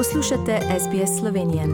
Poslušate 0.00 0.60
SBS 0.80 1.20
Slovenije. 1.20 1.66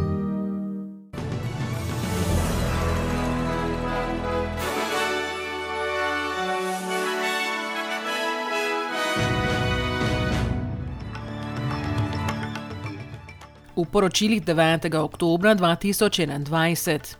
V 13.76 13.84
poročilih 13.92 14.44
9. 14.44 14.94
oktober 14.94 15.56
2021. 15.56 17.14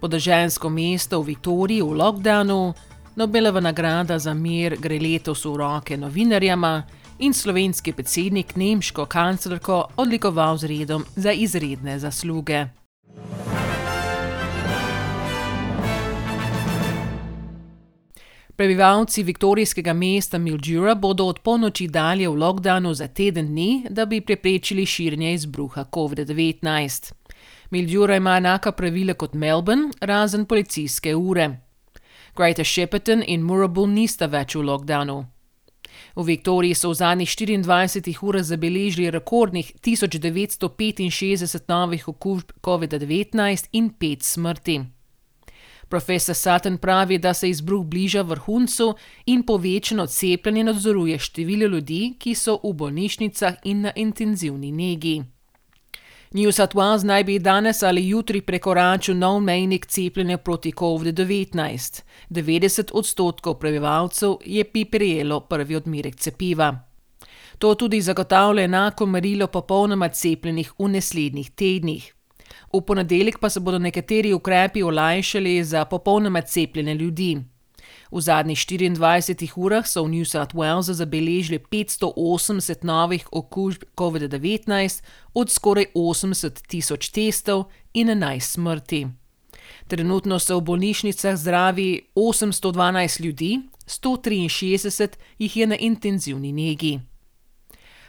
Podeželsko 0.00 0.68
mesto 0.68 1.20
v 1.20 1.24
Viktoriji 1.24 1.82
v 1.82 1.92
lockdownu, 1.92 2.74
Nobelova 3.16 3.60
nagrada 3.60 4.18
za 4.18 4.34
mir 4.34 4.76
gre 4.76 5.00
letos 5.00 5.44
v 5.44 5.56
roke 5.56 5.96
novinarjama 5.96 6.82
in 7.18 7.32
slovenski 7.32 7.92
predsednik 7.92 8.56
nemško 8.56 9.06
kanclerko 9.06 9.84
odlikoval 9.96 10.56
z 10.56 10.66
redom 10.66 11.04
za 11.16 11.32
izredne 11.32 11.98
zasluge. 11.98 12.66
Prebivalci 18.56 19.22
viktorijskega 19.22 19.92
mesta 19.92 20.38
Mildura 20.38 20.94
bodo 20.94 21.24
od 21.24 21.38
polnoči 21.38 21.88
dalje 21.88 22.28
v 22.28 22.34
lockdownu 22.34 22.94
za 22.94 23.08
teden 23.08 23.46
dni, 23.46 23.86
da 23.90 24.06
bi 24.06 24.20
preprečili 24.20 24.86
širjenje 24.86 25.34
izbruha 25.34 25.84
COVID-19. 25.84 27.12
Mildura 27.70 28.16
ima 28.16 28.36
enaka 28.36 28.72
pravila 28.72 29.14
kot 29.14 29.34
Melbourne, 29.34 29.90
razen 30.00 30.46
policijske 30.46 31.14
ure. 31.14 31.60
Greater 32.36 32.64
Shepparton 32.64 33.22
in 33.26 33.40
Moorabool 33.40 33.88
nista 33.88 34.26
več 34.26 34.54
v 34.54 34.62
lockdownu. 34.62 35.35
V 36.16 36.24
Viktoriji 36.24 36.74
so 36.74 36.90
v 36.90 36.94
zadnjih 36.94 37.28
24 37.28 38.18
urah 38.22 38.42
zabeležili 38.42 39.10
rekordnih 39.10 39.72
1965 39.82 41.68
novih 41.68 42.08
okužb 42.08 42.50
COVID-19 42.62 43.68
in 43.72 43.90
5 44.00 44.22
smrti. 44.22 44.80
Profesor 45.88 46.34
Sutton 46.34 46.78
pravi, 46.78 47.18
da 47.18 47.34
se 47.34 47.50
izbruh 47.50 47.84
bliža 47.86 48.22
vrhuncu 48.22 48.94
in 49.26 49.42
povečano 49.42 50.06
cepljenje 50.06 50.64
nadzoruje 50.64 51.18
število 51.18 51.66
ljudi, 51.66 52.14
ki 52.18 52.34
so 52.34 52.58
v 52.64 52.72
bolnišnicah 52.72 53.54
in 53.64 53.80
na 53.80 53.92
intenzivni 53.96 54.72
negi. 54.72 55.22
New 56.32 56.52
South 56.52 56.74
Wales 56.74 57.04
naj 57.04 57.24
bi 57.24 57.38
danes 57.38 57.82
ali 57.82 58.08
jutri 58.08 58.40
prekoračil 58.40 59.16
nov 59.16 59.40
mejnik 59.40 59.86
cepljenja 59.86 60.38
proti 60.38 60.72
COVID-19. 60.72 62.02
90 62.30 62.90
odstotkov 62.92 63.54
prebivalcev 63.54 64.36
je 64.44 64.64
bi 64.64 64.84
prijelo 64.84 65.40
prvi 65.40 65.76
odmerek 65.76 66.16
cepiva. 66.16 66.74
To 67.58 67.74
tudi 67.74 68.00
zagotavlja 68.00 68.62
enako 68.62 69.06
merilo 69.06 69.46
popolnoma 69.46 70.08
cepljenih 70.08 70.72
v 70.78 70.88
naslednjih 70.88 71.50
tednih. 71.50 72.12
V 72.72 72.80
ponedeljek 72.80 73.38
pa 73.38 73.48
se 73.50 73.60
bodo 73.60 73.78
nekateri 73.78 74.32
ukrepi 74.32 74.82
olajšali 74.82 75.64
za 75.64 75.84
popolnoma 75.84 76.40
cepljene 76.40 76.94
ljudi. 76.94 77.55
V 78.10 78.20
zadnjih 78.20 78.58
24 78.58 79.52
urah 79.56 79.86
so 79.86 80.04
v 80.04 80.08
New 80.08 80.24
South 80.24 80.54
Walesu 80.54 80.92
zabeležili 80.92 81.58
580 81.58 82.84
novih 82.84 83.26
okužb 83.32 83.82
COVID-19 83.96 85.02
od 85.34 85.50
skoraj 85.50 85.86
80 85.94 86.62
tisoč 86.68 87.10
testov 87.10 87.66
in 87.94 88.08
11 88.08 88.40
smrti. 88.40 89.06
Trenutno 89.86 90.38
so 90.38 90.58
v 90.58 90.62
bolnišnicah 90.62 91.36
zdravi 91.36 92.10
812 92.14 93.20
ljudi, 93.20 93.60
163 93.86 95.08
jih 95.38 95.56
je 95.56 95.66
na 95.66 95.76
intenzivni 95.76 96.52
negi. 96.52 97.00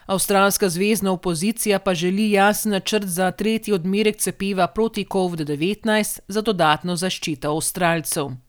Avstralska 0.06 0.70
zvezdna 0.70 1.12
opozicija 1.12 1.80
pa 1.80 1.94
želi 1.94 2.32
jasen 2.32 2.72
načrt 2.72 3.06
za 3.06 3.32
tretji 3.32 3.74
odmerek 3.74 4.18
cepiva 4.18 4.68
proti 4.68 5.06
COVID-19 5.06 6.20
za 6.28 6.42
dodatno 6.42 6.96
zaščito 6.96 7.52
Avstralcev. 7.52 8.47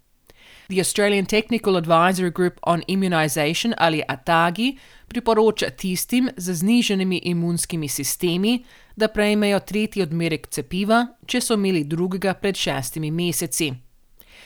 The 0.70 0.80
Australian 0.80 1.24
Technical 1.24 1.76
Advisory 1.76 2.30
Group 2.30 2.60
on 2.62 2.82
Immunization 2.88 3.74
ali 3.78 4.02
ATAGI 4.08 4.78
priporoča 5.08 5.70
tistim 5.70 6.28
z 6.36 6.54
zniženimi 6.54 7.20
imunskimi 7.24 7.88
sistemi, 7.88 8.64
da 8.96 9.08
prejmejo 9.08 9.60
tretji 9.60 10.02
odmerek 10.02 10.46
cepiva, 10.46 11.06
če 11.26 11.40
so 11.40 11.56
imeli 11.56 11.84
drugega 11.84 12.34
pred 12.34 12.56
šestimi 12.56 13.10
meseci. 13.10 13.70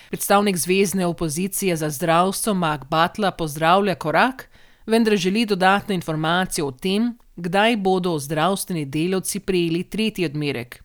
Predstavnik 0.08 0.56
zvezdne 0.56 1.06
opozicije 1.06 1.76
za 1.76 1.90
zdravstvo 1.90 2.54
Mark 2.54 2.84
Butler 2.90 3.32
pozdravlja 3.38 3.94
korak, 3.94 4.48
vendar 4.86 5.16
želi 5.16 5.44
dodatne 5.46 5.94
informacije 5.94 6.64
o 6.64 6.70
tem, 6.70 7.18
kdaj 7.36 7.76
bodo 7.76 8.14
zdravstveni 8.18 8.84
delavci 8.84 9.40
prejeli 9.40 9.82
tretji 9.82 10.30
odmerek. 10.30 10.84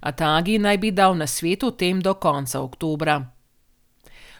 ATAGI 0.00 0.58
naj 0.58 0.78
bi 0.78 0.90
dal 0.90 1.16
na 1.16 1.26
svet 1.26 1.64
o 1.64 1.70
tem 1.70 2.00
do 2.00 2.14
konca 2.14 2.60
oktobra. 2.60 3.37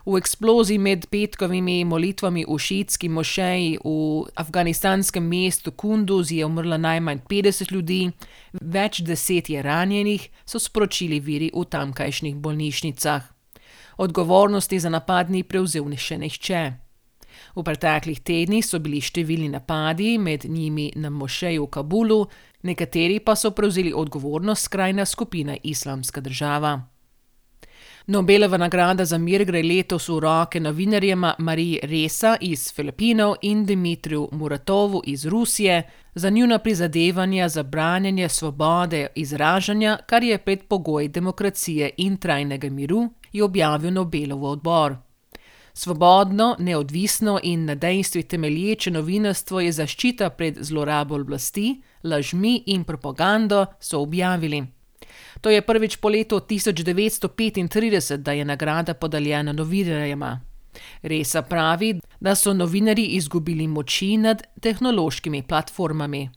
V 0.06 0.16
eksploziji 0.16 0.78
med 0.78 1.06
petkovimi 1.10 1.84
molitvami 1.84 2.44
v 2.48 2.58
šiitski 2.58 3.08
mošeji 3.08 3.78
v 3.84 4.24
afganistanskem 4.34 5.24
mestu 5.24 5.70
Kunduz 5.70 6.32
je 6.32 6.46
umrlo 6.46 6.78
najmanj 6.78 7.20
50 7.28 7.72
ljudi, 7.72 8.10
več 8.60 9.02
deset 9.02 9.50
je 9.50 9.62
ranjenih, 9.62 10.28
so 10.46 10.58
sporočili 10.58 11.20
viri 11.20 11.50
v 11.54 11.64
tamkajšnjih 11.64 12.36
bolnišnicah. 12.36 13.22
Odgovornosti 13.98 14.78
za 14.78 14.88
napad 14.88 15.30
ni 15.30 15.42
prevzel 15.42 15.90
še 15.96 16.18
nihče. 16.18 16.62
V 17.56 17.62
preteklih 17.62 18.20
tednih 18.22 18.64
so 18.64 18.78
bili 18.82 19.00
številni 19.02 19.48
napadi, 19.50 20.18
med 20.18 20.46
njimi 20.46 20.92
na 20.96 21.10
mošeju 21.10 21.66
v 21.66 21.70
Kabulu, 21.70 22.20
nekateri 22.62 23.18
pa 23.20 23.34
so 23.36 23.50
prevzeli 23.50 23.92
odgovornost 23.92 24.70
skrajna 24.70 25.06
skupina 25.06 25.56
Islamska 25.62 26.20
država. 26.20 26.97
Nobelova 28.10 28.56
nagrada 28.56 29.04
za 29.04 29.18
mir 29.18 29.42
gre 29.44 29.60
letos 29.62 30.06
v 30.08 30.14
roke 30.20 30.60
novinarjema 30.60 31.34
Mariji 31.38 31.80
Resa 31.82 32.36
iz 32.40 32.72
Filipinov 32.72 33.34
in 33.42 33.66
Dimitriju 33.66 34.28
Muratovu 34.32 35.02
iz 35.06 35.26
Rusije 35.26 35.82
za 36.14 36.30
njuna 36.30 36.58
prizadevanja 36.58 37.48
za 37.48 37.62
branjenje 37.62 38.28
svobode 38.28 39.06
izražanja, 39.14 39.98
kar 40.06 40.22
je 40.22 40.38
predpogoj 40.38 41.08
demokracije 41.08 41.90
in 41.96 42.16
trajnega 42.16 42.70
miru, 42.70 43.10
je 43.32 43.44
objavil 43.44 43.92
Nobelov 43.92 44.44
odbor. 44.44 44.96
Svobodno, 45.72 46.56
neodvisno 46.58 47.40
in 47.42 47.64
na 47.64 47.74
dejstvih 47.74 48.26
temelječe 48.26 48.90
novinarstvo 48.90 49.60
je 49.60 49.72
zaščita 49.72 50.30
pred 50.30 50.56
zlorabo 50.60 51.14
oblasti, 51.14 51.82
lažmi 52.04 52.62
in 52.66 52.84
propagando, 52.84 53.66
so 53.80 54.00
objavili. 54.00 54.77
To 55.40 55.50
je 55.50 55.62
prvič 55.62 55.96
po 55.96 56.08
letu 56.08 56.40
1935, 56.40 58.16
da 58.16 58.32
je 58.32 58.44
nagrada 58.44 58.94
podeljena 58.94 59.52
novinarjema. 59.52 60.40
Resa 61.02 61.42
pravi, 61.42 62.00
da 62.20 62.34
so 62.34 62.52
novinarji 62.54 63.06
izgubili 63.06 63.66
moči 63.66 64.16
nad 64.16 64.42
tehnološkimi 64.60 65.42
platformami. 65.42 66.28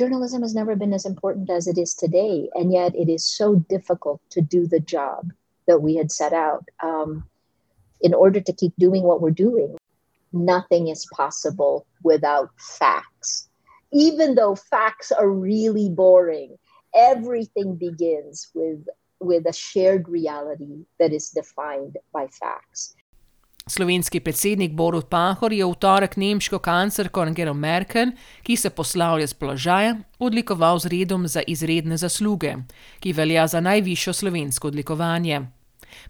Journalism 0.00 0.42
has 0.42 0.54
never 0.54 0.76
been 0.76 0.94
as 0.94 1.04
important 1.04 1.50
as 1.50 1.66
it 1.66 1.78
is 1.78 1.94
today, 1.94 2.48
and 2.54 2.72
yet 2.72 2.94
it 2.94 3.08
is 3.08 3.36
so 3.36 3.54
difficult 3.68 4.20
to 4.34 4.40
do 4.40 4.66
the 4.66 4.80
job 4.80 5.32
that 5.66 5.82
we 5.82 5.96
had 5.98 6.10
set 6.10 6.32
out. 6.32 6.64
Um, 6.82 7.24
in 8.00 8.14
order 8.14 8.40
to 8.40 8.52
keep 8.52 8.72
doing 8.78 9.02
what 9.02 9.20
we're 9.20 9.30
doing, 9.30 9.76
nothing 10.32 10.88
is 10.88 11.06
possible 11.16 11.86
without 12.02 12.50
facts. 12.58 13.48
Even 13.92 14.34
though 14.34 14.54
facts 14.54 15.12
are 15.12 15.28
really 15.28 15.88
boring, 15.88 16.56
everything 16.94 17.76
begins 17.76 18.50
with, 18.54 18.86
with 19.20 19.46
a 19.46 19.52
shared 19.52 20.08
reality 20.08 20.86
that 20.98 21.12
is 21.12 21.30
defined 21.30 21.96
by 22.12 22.26
facts. 22.28 22.94
Slovenski 23.66 24.20
predsednik 24.20 24.72
Borut 24.72 25.06
Pahor 25.08 25.52
je 25.52 25.64
v 25.64 25.74
torek 25.78 26.16
nemško 26.16 26.58
kanclerko 26.58 27.20
Angelo 27.20 27.54
Merkel, 27.54 28.10
ki 28.42 28.56
se 28.56 28.70
poslavlja 28.70 29.26
z 29.26 29.34
položaja, 29.34 29.96
odlikoval 30.18 30.78
z 30.78 30.86
redom 30.90 31.28
za 31.28 31.42
izredne 31.46 31.96
zasluge, 31.96 32.56
ki 33.00 33.12
velja 33.12 33.46
za 33.46 33.60
najvišjo 33.60 34.12
slovensko 34.12 34.68
odlikovanje. 34.68 35.40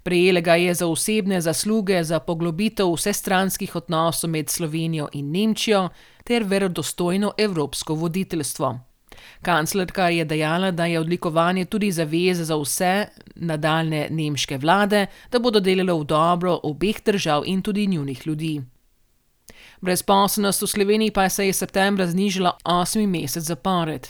Prejela 0.03 0.41
ga 0.41 0.55
je 0.55 0.75
za 0.75 0.87
osebne 0.87 1.41
zasluge 1.41 2.05
za 2.05 2.21
poglobitev 2.21 2.93
vsestranskih 2.95 3.77
odnosov 3.77 4.31
med 4.31 4.51
Slovenijo 4.51 5.09
in 5.13 5.31
Nemčijo 5.31 5.89
ter 6.25 6.45
verodostojno 6.45 7.33
evropsko 7.39 7.95
voditeljstvo. 7.95 8.90
Kanclerka 9.43 10.09
je 10.09 10.25
dejala, 10.25 10.71
da 10.71 10.87
je 10.87 11.01
odlikovanje 11.01 11.65
tudi 11.65 11.93
zaveza 11.93 12.45
za 12.45 12.57
vse 12.57 13.07
nadaljne 13.37 14.09
nemške 14.11 14.59
vlade, 14.59 15.07
da 15.31 15.39
bodo 15.39 15.61
delale 15.61 15.93
v 15.93 16.05
dobro 16.05 16.61
obeh 16.63 17.03
držav 17.05 17.43
in 17.47 17.63
tudi 17.63 17.87
njunih 17.87 18.27
ljudi. 18.27 18.61
Brezposelnost 19.81 20.63
v 20.63 20.67
Sloveniji 20.67 21.11
pa 21.11 21.29
se 21.29 21.47
je 21.47 21.53
septembra 21.53 22.07
znižala 22.07 22.53
osmi 22.65 23.07
mesec 23.07 23.45
zapored. 23.45 24.09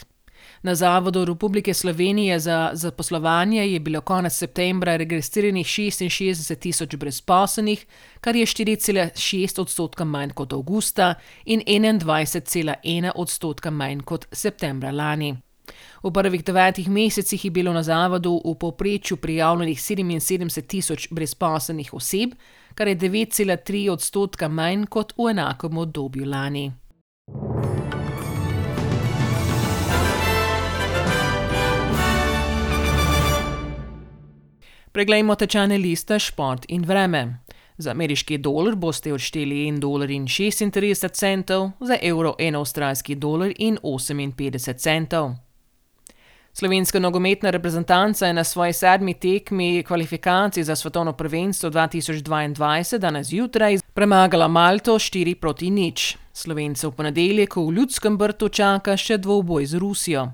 Na 0.62 0.75
Zavodu 0.75 1.25
Republike 1.25 1.75
Slovenije 1.75 2.39
za 2.39 2.71
zaposlovanje 2.73 3.67
je 3.67 3.81
bilo 3.81 4.01
konec 4.01 4.33
septembra 4.33 4.97
registriranih 4.97 5.67
66 5.67 6.59
tisoč 6.59 6.97
brezposelnih, 6.97 7.87
kar 8.21 8.37
je 8.37 8.47
4,6 8.47 9.61
odstotka 9.61 10.05
manj 10.05 10.31
kot 10.31 10.53
avgusta 10.53 11.15
in 11.45 11.61
21,1 11.61 13.11
odstotka 13.15 13.71
manj 13.71 14.01
kot 14.01 14.27
septembra 14.33 14.91
lani. 14.91 15.37
V 16.03 16.12
prvih 16.12 16.45
devetih 16.45 16.89
mesecih 16.89 17.45
je 17.45 17.51
bilo 17.51 17.73
na 17.73 17.83
zavodu 17.83 18.43
v 18.45 18.55
povprečju 18.55 19.17
prijavljenih 19.17 19.79
77 19.79 20.67
tisoč 20.67 21.09
brezposelnih 21.11 21.95
oseb, 21.95 22.31
kar 22.75 22.89
je 22.89 22.97
9,3 22.97 23.91
odstotka 23.91 24.49
manj 24.49 24.87
kot 24.87 25.13
v 25.17 25.31
enakem 25.31 25.79
obdobju 25.79 26.25
lani. 26.25 26.80
Preglejmo 34.93 35.37
tečajne 35.39 35.79
liste, 35.79 36.19
šport 36.19 36.65
in 36.69 36.83
vreme. 36.83 37.39
Za 37.79 37.93
ameriški 37.95 38.39
dolar 38.39 38.75
boste 38.75 39.13
odšteli 39.15 39.55
1,36 39.71 39.79
dolarja, 39.79 41.73
za 41.81 41.99
evro 42.03 42.35
1 42.39 42.59
avstralski 42.59 43.15
dolar 43.15 43.53
in 43.59 43.79
58 43.83 44.75
centov. 44.75 45.31
Slovenska 46.53 46.99
nogometna 46.99 47.51
reprezentanca 47.51 48.27
je 48.27 48.33
na 48.33 48.45
svoji 48.45 48.73
sedmi 48.73 49.15
tekmi 49.15 49.83
kvalifikacij 49.83 50.63
za 50.63 50.77
svetovno 50.77 51.13
prvenstvo 51.13 51.71
dva 51.71 51.87
tisoč 51.87 52.17
dvaindvajset 52.17 53.01
danes 53.01 53.27
zjutraj 53.27 53.79
premagala 53.95 54.49
Malto 54.49 54.99
štiri 54.99 55.35
proti 55.35 55.71
nič. 55.71 56.17
Slovence 56.33 56.87
v 56.87 56.91
ponedeljek 56.91 57.57
v 57.57 57.71
Ljudskem 57.77 58.19
vrtu 58.19 58.49
čaka 58.49 58.97
še 58.97 59.19
dvoboj 59.19 59.67
z 59.67 59.79
Rusijo. 59.79 60.27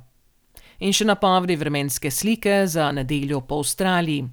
In 0.80 0.92
še 0.92 1.04
napovedi 1.04 1.56
vremenske 1.56 2.10
slike 2.10 2.66
za 2.66 2.92
nedeljo 2.92 3.40
po 3.40 3.60
Avstraliji. 3.60 4.24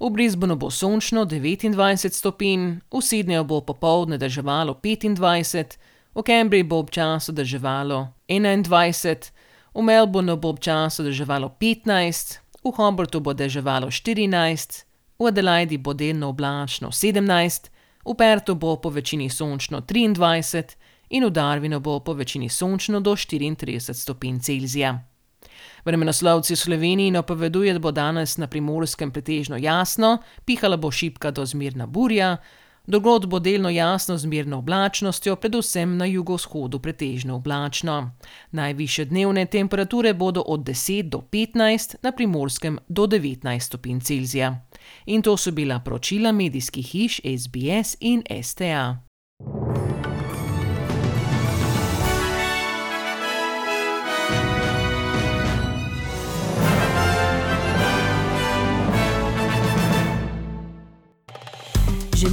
V 0.00 0.10
Brisbaneu 0.10 0.56
bo 0.56 0.70
sončno 0.70 1.24
devetindvajset 1.24 2.14
stopinj, 2.14 2.80
v 2.92 3.00
Sydneyju 3.00 3.44
bo 3.46 3.60
popoldne 3.60 4.18
deževalo 4.18 4.74
petindvajset, 4.74 5.78
v 6.14 6.22
Canberri 6.22 6.62
bo 6.62 6.78
občasno 6.78 7.34
deževalo 7.34 8.14
enaindvajset, 8.28 9.32
v 9.74 9.82
Melbournu 9.82 10.36
bo 10.36 10.54
občasno 10.54 11.04
deževalo 11.04 11.50
petnajst, 11.58 12.40
v 12.64 12.70
Hobartu 12.70 13.20
bo 13.20 13.34
deževalo 13.34 13.90
štirinajst, 13.90 14.86
v 15.18 15.26
Adelaidi 15.26 15.78
bo 15.78 15.92
delno 15.92 16.30
oblačno 16.30 16.92
sedemnajst, 16.92 17.70
v 18.04 18.14
Perthu 18.14 18.54
bo 18.54 18.76
povečini 18.76 19.30
sončno 19.30 19.80
triindvajset 19.80 20.76
in 21.10 21.24
v 21.24 21.30
Darwinu 21.30 21.80
bo 21.80 22.00
povečini 22.00 22.48
sončno 22.48 23.00
do 23.00 23.16
štiriintrideset 23.16 23.96
stopinj 23.96 24.40
Celzija. 24.40 25.13
Vremenoslovci 25.84 26.54
v 26.54 26.58
Sloveniji 26.58 27.10
napovedujejo, 27.10 27.74
da 27.74 27.78
bo 27.78 27.90
danes 27.92 28.36
na 28.36 28.46
Primorskem 28.46 29.10
pretežno 29.10 29.56
jasno, 29.56 30.18
pihala 30.44 30.76
bo 30.76 30.90
šibka 30.90 31.30
do 31.30 31.44
zmerna 31.46 31.86
burja, 31.86 32.36
drugod 32.86 33.26
bo 33.26 33.38
delno 33.38 33.70
jasno 33.70 34.16
z 34.16 34.20
zmerno 34.20 34.58
oblačnostjo, 34.58 35.36
predvsem 35.36 35.96
na 35.96 36.04
jugovzhodu 36.04 36.78
pretežno 36.78 37.36
oblačno. 37.36 38.10
Najvišje 38.50 39.04
dnevne 39.04 39.46
temperature 39.46 40.14
bodo 40.14 40.40
od 40.40 40.64
deset 40.64 41.06
do 41.06 41.20
petnajst, 41.20 41.96
na 42.02 42.12
Primorskem 42.12 42.78
do 42.88 43.06
devetnajst 43.06 43.66
stopinj 43.66 44.00
Celzija. 44.00 44.60
In 45.06 45.22
to 45.22 45.36
so 45.36 45.50
bila 45.50 45.80
poročila 45.80 46.32
medijskih 46.32 46.86
hiš 46.86 47.20
SBS 47.24 47.96
in 48.00 48.22
STA. 48.42 49.13